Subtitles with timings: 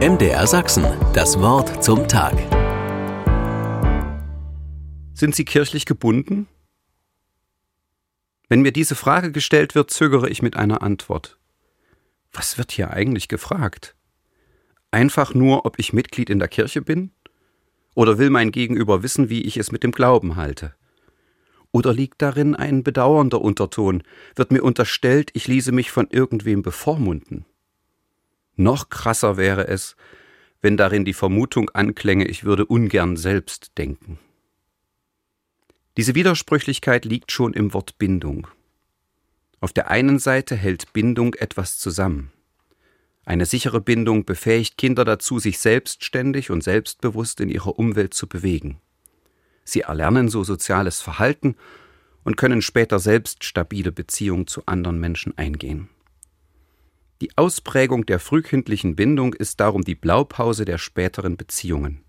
[0.00, 2.34] MDR Sachsen, das Wort zum Tag.
[5.14, 6.48] Sind Sie kirchlich gebunden?
[8.48, 11.38] Wenn mir diese Frage gestellt wird, zögere ich mit einer Antwort.
[12.32, 13.94] Was wird hier eigentlich gefragt?
[14.90, 17.12] Einfach nur, ob ich Mitglied in der Kirche bin?
[17.94, 20.74] Oder will mein Gegenüber wissen, wie ich es mit dem Glauben halte?
[21.70, 24.02] Oder liegt darin ein bedauernder Unterton?
[24.34, 27.46] Wird mir unterstellt, ich ließe mich von irgendwem bevormunden?
[28.56, 29.96] Noch krasser wäre es,
[30.60, 34.18] wenn darin die Vermutung anklänge, ich würde ungern selbst denken.
[35.96, 38.48] Diese Widersprüchlichkeit liegt schon im Wort Bindung.
[39.60, 42.32] Auf der einen Seite hält Bindung etwas zusammen.
[43.24, 48.80] Eine sichere Bindung befähigt Kinder dazu, sich selbstständig und selbstbewusst in ihrer Umwelt zu bewegen.
[49.64, 51.56] Sie erlernen so soziales Verhalten
[52.22, 55.88] und können später selbst stabile Beziehungen zu anderen Menschen eingehen.
[57.24, 62.04] Die Ausprägung der frühkindlichen Bindung ist darum die Blaupause der späteren Beziehungen.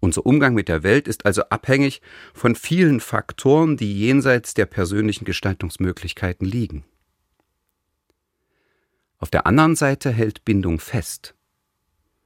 [0.00, 2.00] Unser Umgang mit der Welt ist also abhängig
[2.32, 6.86] von vielen Faktoren, die jenseits der persönlichen Gestaltungsmöglichkeiten liegen.
[9.18, 11.34] Auf der anderen Seite hält Bindung fest.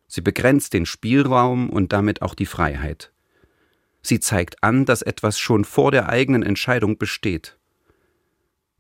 [0.07, 3.13] Sie begrenzt den Spielraum und damit auch die Freiheit.
[4.03, 7.56] Sie zeigt an, dass etwas schon vor der eigenen Entscheidung besteht.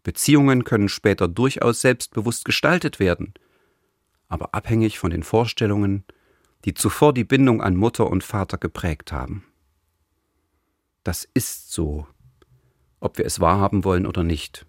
[0.06, 3.34] Beziehungen können später durchaus selbstbewusst gestaltet werden,
[4.28, 6.04] aber abhängig von den Vorstellungen,
[6.64, 9.44] die zuvor die Bindung an Mutter und Vater geprägt haben.
[11.02, 12.06] Das ist so,
[13.00, 14.64] ob wir es wahrhaben wollen oder nicht.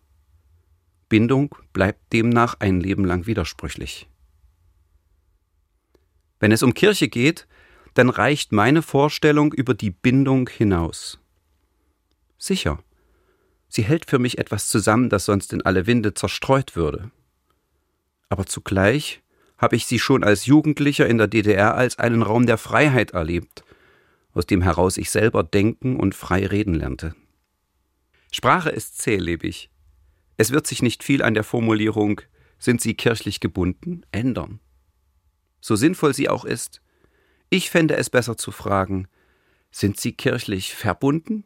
[1.08, 4.10] Bindung bleibt demnach ein Leben lang widersprüchlich.
[6.40, 7.48] Wenn es um Kirche geht,
[7.94, 11.20] dann reicht meine Vorstellung über die Bindung hinaus.
[12.40, 12.80] Sicher,
[13.70, 17.12] Sie hält für mich etwas zusammen, das sonst in alle Winde zerstreut würde.
[18.30, 19.22] Aber zugleich
[19.58, 23.64] habe ich sie schon als Jugendlicher in der DDR als einen Raum der Freiheit erlebt,
[24.34, 27.16] aus dem heraus ich selber denken und frei reden lernte.
[28.32, 29.70] Sprache ist zählebig.
[30.38, 32.22] Es wird sich nicht viel an der Formulierung
[32.60, 34.60] sind Sie kirchlich gebunden ändern.
[35.62, 36.82] So sinnvoll sie auch ist,
[37.50, 39.08] ich fände es besser zu fragen,
[39.72, 41.46] sind Sie kirchlich verbunden?